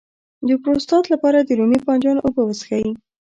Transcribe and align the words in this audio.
د 0.47 0.49
پروستات 0.63 1.03
لپاره 1.13 1.39
د 1.41 1.49
رومي 1.59 1.79
بانجان 1.87 2.17
اوبه 2.25 2.41
وڅښئ 2.45 2.85